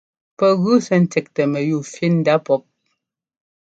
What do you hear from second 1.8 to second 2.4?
fí ndá